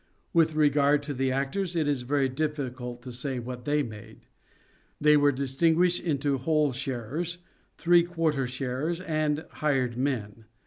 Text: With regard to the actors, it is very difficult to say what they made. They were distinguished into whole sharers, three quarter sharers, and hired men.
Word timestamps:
With 0.33 0.55
regard 0.55 1.03
to 1.03 1.13
the 1.13 1.31
actors, 1.31 1.75
it 1.75 1.87
is 1.87 2.01
very 2.01 2.27
difficult 2.27 3.03
to 3.03 3.11
say 3.11 3.37
what 3.37 3.65
they 3.65 3.83
made. 3.83 4.21
They 4.99 5.15
were 5.15 5.31
distinguished 5.31 6.01
into 6.03 6.39
whole 6.39 6.71
sharers, 6.71 7.37
three 7.77 8.01
quarter 8.01 8.47
sharers, 8.47 8.99
and 8.99 9.45
hired 9.51 9.97
men. 9.97 10.45